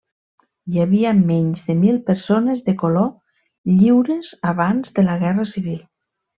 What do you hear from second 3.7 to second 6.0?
lliures abans de la Guerra Civil.